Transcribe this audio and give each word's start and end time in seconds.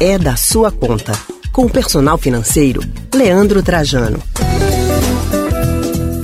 é 0.00 0.18
da 0.18 0.36
sua 0.36 0.70
conta. 0.70 1.12
Com 1.52 1.66
o 1.66 1.70
personal 1.70 2.18
financeiro, 2.18 2.80
Leandro 3.14 3.62
Trajano. 3.62 4.20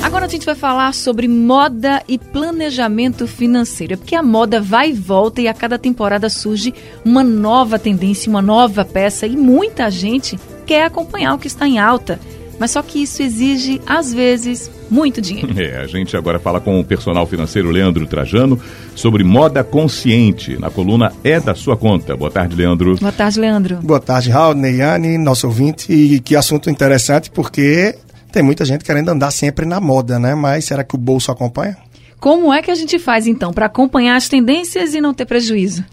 Agora 0.02 0.26
a 0.26 0.28
gente 0.28 0.44
vai 0.44 0.56
falar 0.56 0.92
sobre 0.92 1.28
moda 1.28 2.02
e 2.08 2.18
planejamento 2.18 3.28
financeiro. 3.28 3.94
É 3.94 3.96
porque 3.96 4.16
a 4.16 4.22
moda 4.22 4.60
vai 4.60 4.90
e 4.90 4.92
volta 4.92 5.40
e 5.40 5.46
a 5.46 5.54
cada 5.54 5.78
temporada 5.78 6.28
surge 6.28 6.74
uma 7.04 7.22
nova 7.22 7.78
tendência, 7.78 8.28
uma 8.28 8.42
nova 8.42 8.84
peça 8.84 9.26
e 9.26 9.36
muita 9.36 9.88
gente 9.88 10.38
quer 10.66 10.84
acompanhar 10.84 11.34
o 11.34 11.38
que 11.38 11.46
está 11.46 11.66
em 11.66 11.78
alta. 11.78 12.18
Mas 12.58 12.72
só 12.72 12.82
que 12.82 13.02
isso 13.02 13.22
exige, 13.22 13.80
às 13.86 14.12
vezes, 14.12 14.70
muito 14.90 15.20
dinheiro. 15.20 15.50
É, 15.60 15.76
a 15.76 15.86
gente 15.86 16.16
agora 16.16 16.38
fala 16.38 16.58
com 16.58 16.80
o 16.80 16.84
personal 16.84 17.26
financeiro 17.26 17.70
Leandro 17.70 18.06
Trajano 18.06 18.58
sobre 18.94 19.22
moda 19.22 19.62
consciente, 19.62 20.58
na 20.58 20.70
coluna 20.70 21.12
É 21.22 21.38
da 21.38 21.54
Sua 21.54 21.76
Conta. 21.76 22.16
Boa 22.16 22.30
tarde, 22.30 22.56
Leandro. 22.56 22.96
Boa 22.96 23.12
tarde, 23.12 23.38
Leandro. 23.38 23.76
Boa 23.76 24.00
tarde, 24.00 24.30
Raul, 24.30 24.54
Neyane, 24.54 25.18
nosso 25.18 25.46
ouvinte. 25.46 25.92
E 25.92 26.18
que 26.20 26.34
assunto 26.34 26.70
interessante, 26.70 27.30
porque 27.30 27.94
tem 28.32 28.42
muita 28.42 28.64
gente 28.64 28.84
querendo 28.84 29.10
andar 29.10 29.30
sempre 29.30 29.66
na 29.66 29.80
moda, 29.80 30.18
né? 30.18 30.34
Mas 30.34 30.64
será 30.64 30.82
que 30.82 30.94
o 30.94 30.98
bolso 30.98 31.30
acompanha? 31.30 31.76
Como 32.18 32.52
é 32.52 32.62
que 32.62 32.70
a 32.70 32.74
gente 32.74 32.98
faz, 32.98 33.26
então, 33.26 33.52
para 33.52 33.66
acompanhar 33.66 34.16
as 34.16 34.28
tendências 34.28 34.94
e 34.94 35.00
não 35.00 35.12
ter 35.12 35.26
prejuízo? 35.26 35.84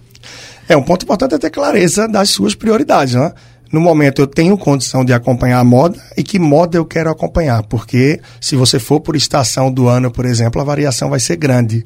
É, 0.69 0.75
um 0.75 0.83
ponto 0.83 1.03
importante 1.03 1.35
é 1.35 1.38
ter 1.38 1.49
clareza 1.49 2.07
das 2.07 2.29
suas 2.29 2.53
prioridades, 2.53 3.16
né? 3.16 3.33
No 3.71 3.81
momento 3.81 4.21
eu 4.21 4.27
tenho 4.27 4.57
condição 4.57 5.03
de 5.03 5.13
acompanhar 5.13 5.59
a 5.59 5.63
moda 5.63 6.02
e 6.16 6.23
que 6.23 6.39
moda 6.39 6.77
eu 6.77 6.85
quero 6.85 7.09
acompanhar, 7.09 7.63
porque 7.63 8.20
se 8.39 8.55
você 8.55 8.80
for 8.80 8.99
por 8.99 9.16
estação 9.16 9.71
do 9.71 9.88
ano, 9.88 10.12
por 10.12 10.25
exemplo, 10.25 10.62
a 10.62 10.66
variação 10.66 11.09
vai 11.09 11.20
ser 11.20 11.35
grande. 11.35 11.85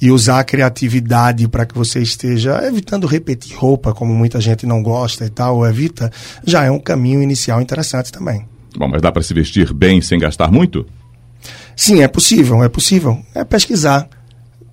E 0.00 0.12
usar 0.12 0.38
a 0.38 0.44
criatividade 0.44 1.48
para 1.48 1.66
que 1.66 1.74
você 1.74 2.00
esteja 2.00 2.64
evitando 2.64 3.04
repetir 3.04 3.56
roupa, 3.56 3.92
como 3.92 4.14
muita 4.14 4.40
gente 4.40 4.64
não 4.64 4.80
gosta 4.80 5.24
e 5.24 5.28
tal, 5.28 5.56
ou 5.56 5.66
evita, 5.66 6.08
já 6.46 6.62
é 6.62 6.70
um 6.70 6.78
caminho 6.78 7.20
inicial 7.20 7.60
interessante 7.60 8.12
também. 8.12 8.46
Bom, 8.76 8.86
mas 8.86 9.02
dá 9.02 9.10
para 9.10 9.24
se 9.24 9.34
vestir 9.34 9.74
bem 9.74 10.00
sem 10.00 10.16
gastar 10.20 10.52
muito? 10.52 10.86
Sim, 11.74 12.00
é 12.00 12.06
possível, 12.06 12.62
é 12.62 12.68
possível. 12.68 13.20
É 13.34 13.42
pesquisar 13.42 14.08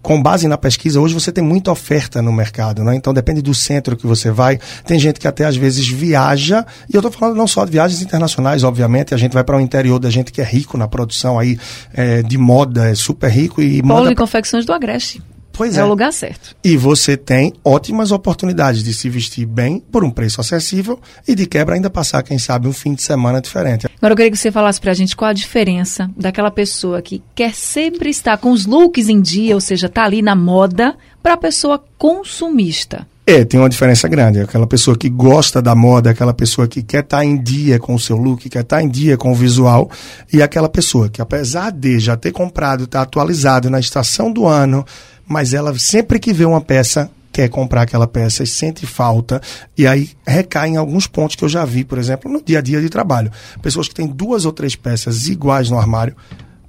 com 0.06 0.22
base 0.22 0.48
na 0.48 0.56
pesquisa, 0.56 1.02
hoje 1.02 1.16
você 1.16 1.32
tem 1.32 1.44
muita 1.44 1.72
oferta 1.72 2.22
no 2.22 2.32
mercado, 2.32 2.84
né? 2.84 2.96
Então 2.96 3.12
depende 3.12 3.42
do 3.42 3.56
centro 3.56 3.98
que 3.98 4.06
você 4.06 4.30
vai. 4.30 4.60
Tem 4.86 5.00
gente 5.00 5.20
que 5.20 5.28
até 5.28 5.46
às 5.46 5.58
vezes 5.58 5.88
viaja, 5.88 6.64
e 6.88 6.96
eu 6.96 7.00
estou 7.00 7.12
falando 7.12 7.36
não 7.36 7.48
só 7.48 7.66
de 7.66 7.72
viagens 7.72 8.04
internacionais, 8.04 8.64
obviamente, 8.64 9.16
a 9.16 9.18
gente 9.18 9.34
vai 9.34 9.44
para 9.44 9.58
o 9.58 9.60
interior 9.60 9.98
da 9.98 10.12
gente 10.12 10.32
que 10.32 10.42
é 10.42 10.44
rico 10.44 10.78
na 10.78 10.88
produção 10.88 11.40
aí 11.40 11.58
é, 11.92 12.22
de 12.22 12.38
moda, 12.38 12.88
é 12.88 12.94
super 12.94 13.32
rico 13.32 13.64
e 13.64 13.82
moda... 13.82 14.12
e 14.12 14.16
confecções 14.16 14.64
do 14.64 14.74
Agreste. 14.74 15.24
Pois 15.56 15.78
é. 15.78 15.82
é. 15.82 15.84
o 15.84 15.88
lugar 15.88 16.12
certo. 16.12 16.56
E 16.64 16.76
você 16.78 17.16
tem 17.16 17.54
ótimas 17.64 18.12
oportunidades 18.12 18.84
de 18.84 18.94
se 18.94 19.10
vestir 19.10 19.46
bem 19.46 19.80
por 19.80 20.04
um 20.04 20.12
preço 20.12 20.42
acessível 20.42 21.00
e 21.28 21.34
de 21.34 21.46
quebra 21.46 21.76
ainda 21.76 21.90
passar, 21.90 22.24
quem 22.24 22.38
sabe, 22.38 22.68
um 22.68 22.74
fim 22.74 22.94
de 22.94 23.04
semana 23.04 23.42
diferente. 23.42 23.88
Agora 23.98 24.14
eu 24.14 24.18
queria 24.18 24.32
que 24.32 24.38
você 24.38 24.52
falasse 24.52 24.80
pra 24.80 24.94
gente 24.94 25.16
qual 25.16 25.30
a 25.30 25.34
diferença 25.34 26.10
daquela 26.18 26.52
pessoa 26.52 27.02
que 27.02 27.24
quer 27.34 27.54
sempre 27.54 28.10
estar 28.10 28.38
com 28.38 28.52
os 28.52 28.66
looks 28.66 29.10
em 29.10 29.22
dia, 29.22 29.56
ou 29.56 29.62
seja, 29.62 29.90
tá 29.90 30.04
ali 30.04 30.22
na 30.22 30.36
moda, 30.36 30.96
para 31.24 31.34
a 31.34 31.38
pessoa 31.38 31.84
consumista. 31.98 33.08
É, 33.28 33.44
tem 33.44 33.60
uma 33.60 33.70
diferença 33.70 34.08
grande. 34.08 34.40
Aquela 34.40 34.68
pessoa 34.68 34.96
que 34.96 35.10
gosta 35.10 35.60
da 35.60 35.74
moda, 35.74 36.12
aquela 36.12 36.34
pessoa 36.34 36.68
que 36.68 36.84
quer 36.84 37.04
estar 37.04 37.26
em 37.26 37.42
dia 37.42 37.80
com 37.80 37.96
o 37.96 38.00
seu 38.00 38.16
look, 38.16 38.48
quer 38.48 38.62
estar 38.62 38.84
em 38.84 38.88
dia 38.88 39.18
com 39.18 39.32
o 39.32 39.36
visual, 39.36 39.90
e 40.32 40.44
aquela 40.44 40.70
pessoa 40.70 41.10
que, 41.10 41.20
apesar 41.20 41.72
de 41.72 41.98
já 41.98 42.16
ter 42.16 42.32
comprado, 42.32 42.84
estar 42.84 43.00
tá 43.00 43.04
atualizado 43.04 43.68
na 43.68 43.80
estação 43.80 44.32
do 44.32 44.46
ano, 44.46 44.86
mas 45.28 45.54
ela 45.54 45.78
sempre 45.78 46.20
que 46.20 46.34
vê 46.34 46.46
uma 46.46 46.62
peça 46.62 47.10
quer 47.36 47.50
comprar 47.50 47.82
aquela 47.82 48.08
peça 48.08 48.44
e 48.44 48.48
sente 48.48 48.86
falta, 48.86 49.42
e 49.78 49.86
aí 49.86 50.12
recai 50.26 50.70
em 50.70 50.78
alguns 50.78 51.06
pontos 51.06 51.36
que 51.36 51.44
eu 51.44 51.50
já 51.50 51.66
vi, 51.66 51.84
por 51.84 51.98
exemplo, 51.98 52.32
no 52.32 52.42
dia 52.42 52.60
a 52.60 52.62
dia 52.62 52.80
de 52.80 52.88
trabalho. 52.88 53.30
Pessoas 53.62 53.90
que 53.90 53.94
têm 53.94 54.08
duas 54.08 54.46
ou 54.46 54.54
três 54.54 54.74
peças 54.78 55.28
iguais 55.28 55.70
no 55.70 55.78
armário, 55.78 56.16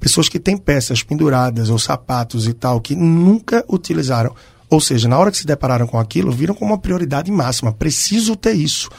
pessoas 0.01 0.29
que 0.29 0.41
têm 0.41 0.57
peças 0.57 1.05
penduradas 1.05 1.71
ou 1.71 1.79
sapatos 1.79 2.49
e 2.49 2.53
tal, 2.53 2.81
que 2.81 2.97
nunca 2.97 3.65
utilizaram. 3.69 4.35
Ou 4.69 4.81
seja, 4.81 5.09
na 5.09 5.17
hora 5.17 5.31
que 5.31 5.39
se 5.39 5.47
depararam 5.47 5.87
com 5.87 6.01
aquilo, 6.01 6.33
viram 6.33 6.53
como 6.53 6.73
uma 6.73 6.79
prioridade 6.79 7.31
máxima. 7.31 7.73
Preciso 7.73 8.35
ter 8.35 8.55
isso. 8.55 8.91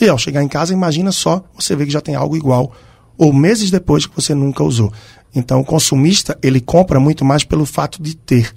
E 0.00 0.08
ao 0.08 0.18
chegar 0.18 0.44
em 0.44 0.48
casa, 0.48 0.72
imagina 0.72 1.10
só, 1.10 1.42
você 1.58 1.74
vê 1.74 1.86
que 1.86 1.92
já 1.92 2.00
tem 2.00 2.14
algo 2.14 2.36
igual, 2.36 2.72
ou 3.18 3.32
meses 3.32 3.68
depois 3.68 4.06
que 4.06 4.14
você 4.14 4.32
nunca 4.32 4.62
usou. 4.62 4.92
Então, 5.34 5.60
o 5.60 5.64
consumista, 5.64 6.38
ele 6.40 6.60
compra 6.60 7.00
muito 7.00 7.24
mais 7.24 7.42
pelo 7.42 7.66
fato 7.66 8.00
de 8.00 8.14
ter 8.14 8.54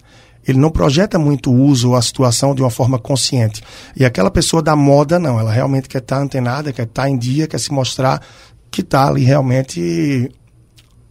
ele 0.50 0.60
não 0.60 0.70
projeta 0.70 1.20
muito 1.20 1.52
o 1.52 1.64
uso 1.64 1.90
ou 1.90 1.96
a 1.96 2.02
situação 2.02 2.56
de 2.56 2.62
uma 2.62 2.70
forma 2.70 2.98
consciente. 2.98 3.62
E 3.96 4.06
aquela 4.06 4.32
pessoa 4.32 4.62
da 4.62 4.76
moda, 4.76 5.20
não, 5.20 5.40
ela 5.40 5.52
realmente 5.52 5.88
quer 5.88 6.00
estar 6.00 6.20
antenada, 6.20 6.74
quer 6.74 6.84
estar 6.84 7.10
em 7.10 7.18
dia, 7.18 7.48
quer 7.48 7.60
se 7.60 7.72
mostrar 7.72 8.22
que 8.72 8.82
está 8.82 9.08
ali 9.08 9.24
realmente 9.24 10.32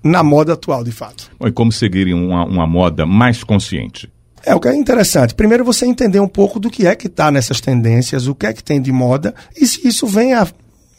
na 0.03 0.23
moda 0.23 0.55
atual, 0.55 0.85
de 0.85 0.93
fato. 0.93 1.31
E 1.41 1.51
como 1.51 1.73
seguir 1.73 2.13
uma, 2.15 2.45
uma 2.45 2.67
moda 2.67 3.05
mais 3.05 3.43
consciente? 3.43 4.11
É, 4.45 4.55
o 4.55 4.61
que 4.61 4.69
é 4.69 4.75
interessante. 4.75 5.35
Primeiro 5.35 5.65
você 5.65 5.85
entender 5.85 6.21
um 6.21 6.29
pouco 6.29 6.61
do 6.61 6.71
que 6.71 6.87
é 6.87 6.95
que 6.95 7.07
está 7.07 7.31
nessas 7.31 7.61
tendências, 7.61 8.27
o 8.27 8.35
que 8.35 8.47
é 8.47 8.53
que 8.53 8.63
tem 8.63 8.81
de 8.81 8.93
moda, 8.93 9.35
e 9.57 9.67
se 9.67 9.87
isso 9.87 10.07
vem 10.07 10.35
a 10.35 10.47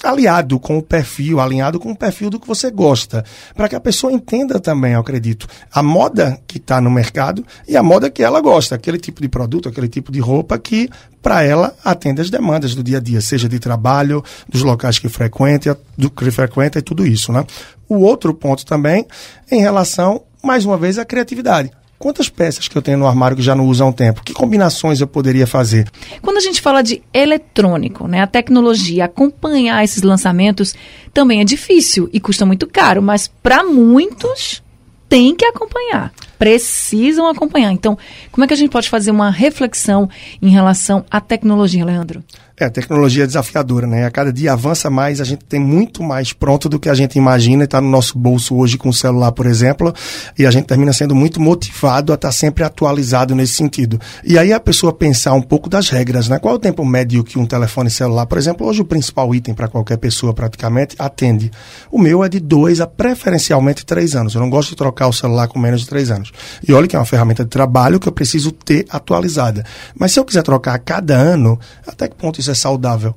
aliado 0.04 0.60
com 0.60 0.78
o 0.78 0.82
perfil, 0.82 1.40
alinhado 1.40 1.80
com 1.80 1.92
o 1.92 1.96
perfil 1.96 2.30
do 2.30 2.40
que 2.40 2.48
você 2.48 2.72
gosta, 2.72 3.24
para 3.56 3.68
que 3.68 3.76
a 3.76 3.80
pessoa 3.80 4.12
entenda 4.12 4.60
também, 4.60 4.94
eu 4.94 5.00
acredito, 5.00 5.48
a 5.72 5.84
moda 5.84 6.40
que 6.48 6.58
está 6.58 6.80
no 6.80 6.90
mercado 6.90 7.46
e 7.68 7.76
a 7.76 7.84
moda 7.84 8.10
que 8.10 8.24
ela 8.24 8.42
gosta, 8.42 8.76
aquele 8.76 8.98
tipo 8.98 9.22
de 9.22 9.28
produto, 9.28 9.68
aquele 9.68 9.88
tipo 9.88 10.12
de 10.12 10.20
roupa 10.20 10.58
que 10.58 10.90
para 11.22 11.44
ela 11.44 11.76
atende 11.84 12.22
as 12.22 12.30
demandas 12.30 12.74
do 12.74 12.84
dia 12.84 12.98
a 12.98 13.02
dia, 13.02 13.20
seja 13.20 13.50
de 13.50 13.60
trabalho, 13.60 14.24
dos 14.48 14.64
locais 14.64 15.00
que 15.00 15.10
frequenta, 15.10 15.78
do 15.98 16.10
que 16.10 16.32
frequenta 16.32 16.80
e 16.80 16.82
tudo 16.82 17.06
isso, 17.06 17.32
né? 17.34 17.46
O 17.88 17.98
outro 17.98 18.34
ponto 18.34 18.66
também 18.66 19.06
em 19.52 19.60
relação 19.60 20.24
mais 20.42 20.64
uma 20.64 20.78
vez 20.78 20.98
à 20.98 21.04
criatividade. 21.04 21.72
Quantas 22.00 22.30
peças 22.30 22.70
que 22.70 22.78
eu 22.78 22.82
tenho 22.82 22.98
no 22.98 23.06
armário 23.06 23.36
que 23.36 23.44
já 23.44 23.54
não 23.54 23.68
uso 23.68 23.84
há 23.84 23.88
um 23.88 23.92
tempo? 23.92 24.24
Que 24.24 24.34
combinações 24.34 25.02
eu 25.02 25.08
poderia 25.08 25.46
fazer? 25.46 25.86
Quando 26.22 26.38
a 26.38 26.40
gente 26.40 26.62
fala 26.62 26.82
de 26.82 27.04
eletrônico, 27.14 28.08
né, 28.08 28.22
a 28.22 28.28
tecnologia, 28.28 29.04
acompanhar 29.04 29.84
esses 29.84 30.02
lançamentos 30.02 30.74
também 31.14 31.42
é 31.42 31.44
difícil 31.44 32.10
e 32.14 32.20
custa 32.22 32.46
muito 32.46 32.66
caro, 32.68 33.02
mas 33.02 33.28
para 33.28 33.66
muitos 33.66 34.64
tem 35.10 35.36
que 35.36 35.44
acompanhar, 35.44 36.14
precisam 36.38 37.28
acompanhar. 37.28 37.74
Então, 37.74 37.98
como 38.32 38.46
é 38.46 38.48
que 38.48 38.54
a 38.54 38.58
gente 38.58 38.70
pode 38.70 38.88
fazer 38.88 39.12
uma 39.12 39.30
reflexão 39.30 40.08
em 40.42 40.50
relação 40.50 41.04
à 41.12 41.20
tecnologia, 41.20 41.84
Leandro? 41.84 42.24
É, 42.60 42.66
a 42.66 42.70
tecnologia 42.70 43.24
é 43.24 43.28
desafiadora, 43.28 43.88
né? 43.88 44.06
A 44.06 44.12
cada 44.12 44.34
dia 44.34 44.52
avança 44.52 44.90
mais, 44.90 45.22
a 45.22 45.24
gente 45.24 45.46
tem 45.46 45.60
muito 45.60 46.04
mais 46.04 46.34
pronto 46.34 46.68
do 46.68 46.78
que 46.78 46.90
a 46.90 46.94
gente 46.94 47.18
imagina, 47.18 47.64
está 47.64 47.80
no 47.80 47.90
nosso 47.90 48.20
bolso 48.20 48.56
hoje 48.58 48.78
com 48.78 48.90
o 48.90 48.94
celular, 48.94 49.32
por 49.32 49.46
exemplo, 49.46 49.94
e 50.38 50.46
a 50.46 50.52
gente 50.52 50.66
termina 50.66 50.92
sendo 50.92 51.16
muito 51.16 51.40
motivado 51.40 52.12
a 52.12 52.16
estar 52.16 52.28
tá 52.28 52.32
sempre 52.34 52.66
atualizado 52.66 53.34
nesse 53.34 53.54
sentido. 53.54 53.98
E 54.26 54.38
aí 54.38 54.52
a 54.52 54.60
pessoa 54.60 54.92
pensar 54.92 55.34
um 55.34 55.42
pouco 55.42 55.70
das 55.70 55.90
regras, 55.90 56.28
né? 56.28 56.38
Qual 56.38 56.54
é 56.54 56.58
o 56.58 56.60
tempo 56.60 56.84
médio 56.84 57.24
que 57.24 57.40
um 57.40 57.46
telefone 57.46 57.90
celular, 57.90 58.26
por 58.26 58.38
exemplo, 58.38 58.68
hoje 58.68 58.82
o 58.82 58.86
principal 58.86 59.34
item 59.34 59.54
para 59.54 59.70
qualquer 59.70 59.98
pessoa 59.98 60.34
praticamente 60.34 60.98
atende. 61.00 61.50
O 61.90 61.98
meu 61.98 62.26
é 62.26 62.28
de 62.28 62.42
dois 62.42 62.82
a 62.82 62.88
preferencialmente 62.88 63.86
três 63.86 64.18
anos. 64.18 64.36
Eu 64.36 64.42
não 64.42 64.50
gosto 64.50 64.72
de 64.72 64.76
trocar 64.76 65.08
o 65.08 65.14
celular 65.14 65.48
com 65.48 65.58
menos 65.58 65.82
de 65.82 65.88
três 65.88 66.12
anos. 66.12 66.34
E 66.68 66.74
olha 66.74 66.88
que 66.88 66.96
é 66.98 67.00
uma 67.00 67.06
ferramenta 67.06 67.46
de 67.46 67.50
trabalho 67.50 68.02
que 68.02 68.08
eu 68.10 68.12
preciso 68.12 68.52
ter 68.52 68.86
atualizada. 68.90 69.64
Mas 69.96 70.12
se 70.12 70.20
eu 70.20 70.26
quiser 70.26 70.44
trocar 70.44 70.74
a 70.74 70.80
cada 70.80 71.16
ano, 71.16 71.58
até 71.88 72.10
que 72.10 72.16
ponto 72.16 72.38
isso 72.40 72.49
é 72.52 72.56
saudável. 72.56 73.16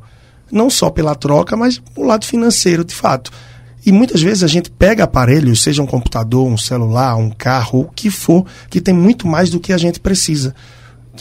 Não 0.50 0.68
só 0.68 0.90
pela 0.90 1.14
troca, 1.14 1.56
mas 1.56 1.80
o 1.96 2.04
lado 2.04 2.26
financeiro, 2.26 2.84
de 2.84 2.94
fato. 2.94 3.30
E 3.84 3.90
muitas 3.90 4.22
vezes 4.22 4.44
a 4.44 4.46
gente 4.46 4.70
pega 4.70 5.04
aparelhos, 5.04 5.62
seja 5.62 5.82
um 5.82 5.86
computador, 5.86 6.46
um 6.46 6.58
celular, 6.58 7.16
um 7.16 7.30
carro, 7.30 7.80
o 7.80 7.90
que 7.90 8.10
for, 8.10 8.46
que 8.70 8.80
tem 8.80 8.94
muito 8.94 9.26
mais 9.26 9.50
do 9.50 9.58
que 9.58 9.72
a 9.72 9.78
gente 9.78 9.98
precisa 9.98 10.54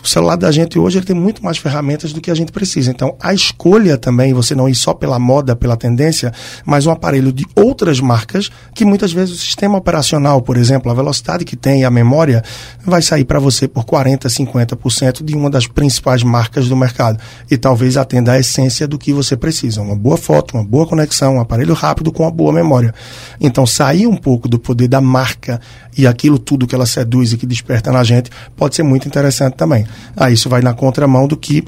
o 0.01 0.07
celular 0.07 0.37
da 0.37 0.49
gente 0.51 0.79
hoje 0.79 0.99
ele 0.99 1.05
tem 1.05 1.15
muito 1.15 1.43
mais 1.43 1.57
ferramentas 1.57 2.13
do 2.13 2.21
que 2.21 2.31
a 2.31 2.35
gente 2.35 2.51
precisa. 2.51 2.89
Então, 2.89 3.15
a 3.19 3.33
escolha 3.33 3.97
também, 3.97 4.33
você 4.33 4.55
não 4.55 4.69
ir 4.69 4.75
só 4.75 4.93
pela 4.93 5.19
moda, 5.19 5.53
pela 5.53 5.75
tendência, 5.75 6.31
mas 6.65 6.85
um 6.85 6.91
aparelho 6.91 7.31
de 7.33 7.45
outras 7.55 7.99
marcas, 7.99 8.49
que 8.73 8.85
muitas 8.85 9.11
vezes 9.11 9.35
o 9.35 9.37
sistema 9.37 9.77
operacional, 9.77 10.41
por 10.41 10.55
exemplo, 10.55 10.89
a 10.89 10.95
velocidade 10.95 11.43
que 11.43 11.57
tem 11.57 11.83
a 11.83 11.91
memória, 11.91 12.41
vai 12.85 13.01
sair 13.01 13.25
para 13.25 13.37
você 13.37 13.67
por 13.67 13.83
40%, 13.83 14.27
50% 14.29 15.25
de 15.25 15.35
uma 15.35 15.49
das 15.49 15.67
principais 15.67 16.23
marcas 16.23 16.69
do 16.69 16.75
mercado. 16.75 17.19
E 17.49 17.57
talvez 17.57 17.97
atenda 17.97 18.31
a 18.31 18.39
essência 18.39 18.87
do 18.87 18.97
que 18.97 19.11
você 19.11 19.35
precisa. 19.35 19.81
Uma 19.81 19.95
boa 19.95 20.17
foto, 20.17 20.55
uma 20.55 20.63
boa 20.63 20.87
conexão, 20.87 21.35
um 21.35 21.41
aparelho 21.41 21.73
rápido 21.73 22.13
com 22.13 22.23
uma 22.23 22.31
boa 22.31 22.53
memória. 22.53 22.93
Então, 23.41 23.67
sair 23.67 24.07
um 24.07 24.15
pouco 24.15 24.47
do 24.47 24.57
poder 24.57 24.87
da 24.87 25.01
marca 25.01 25.59
e 25.97 26.07
aquilo 26.07 26.39
tudo 26.39 26.65
que 26.65 26.73
ela 26.73 26.85
seduz 26.85 27.33
e 27.33 27.37
que 27.37 27.45
desperta 27.45 27.91
na 27.91 28.03
gente 28.03 28.29
pode 28.55 28.75
ser 28.75 28.83
muito 28.83 29.07
interessante 29.07 29.55
também. 29.55 29.80
Aí 30.15 30.33
isso 30.33 30.49
vai 30.49 30.61
na 30.61 30.73
contramão 30.73 31.27
do 31.27 31.37
que 31.37 31.63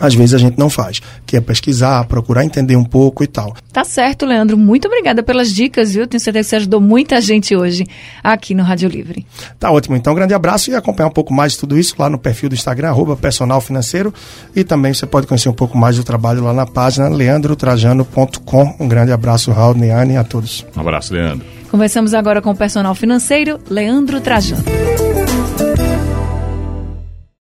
às 0.00 0.14
vezes 0.14 0.34
a 0.34 0.38
gente 0.38 0.58
não 0.58 0.70
faz, 0.70 1.00
que 1.26 1.36
é 1.36 1.40
pesquisar, 1.40 2.04
procurar 2.06 2.44
entender 2.44 2.76
um 2.76 2.84
pouco 2.84 3.22
e 3.22 3.26
tal. 3.26 3.54
Tá 3.72 3.84
certo, 3.84 4.24
Leandro. 4.24 4.56
Muito 4.56 4.86
obrigada 4.86 5.22
pelas 5.22 5.50
dicas, 5.50 5.94
viu? 5.94 6.06
Tenho 6.06 6.20
certeza 6.20 6.44
que 6.44 6.50
você 6.50 6.56
ajudou 6.56 6.80
muita 6.80 7.20
gente 7.20 7.54
hoje 7.54 7.86
aqui 8.22 8.54
no 8.54 8.62
Rádio 8.62 8.88
Livre. 8.88 9.26
Tá 9.58 9.70
ótimo. 9.70 9.94
Então, 9.96 10.12
um 10.12 10.16
grande 10.16 10.34
abraço 10.34 10.70
e 10.70 10.74
acompanhar 10.74 11.08
um 11.08 11.12
pouco 11.12 11.32
mais 11.32 11.52
de 11.52 11.58
tudo 11.58 11.78
isso 11.78 11.94
lá 11.98 12.08
no 12.08 12.18
perfil 12.18 12.48
do 12.48 12.54
Instagram, 12.54 12.88
arroba 12.88 13.16
personal 13.16 13.60
financeiro. 13.60 14.12
E 14.56 14.64
também 14.64 14.92
você 14.92 15.06
pode 15.06 15.26
conhecer 15.26 15.48
um 15.48 15.54
pouco 15.54 15.76
mais 15.76 15.96
do 15.96 16.04
trabalho 16.04 16.42
lá 16.42 16.52
na 16.52 16.66
página 16.66 17.08
leandrotrajano.com. 17.08 18.76
Um 18.80 18.88
grande 18.88 19.12
abraço, 19.12 19.52
Raul, 19.52 19.74
Neane, 19.74 20.16
a 20.16 20.24
todos. 20.24 20.66
Um 20.76 20.80
abraço, 20.80 21.12
Leandro. 21.14 21.46
Conversamos 21.70 22.12
agora 22.12 22.42
com 22.42 22.50
o 22.50 22.56
personal 22.56 22.94
financeiro 22.94 23.58
Leandro 23.70 24.20
Trajano. 24.20 24.62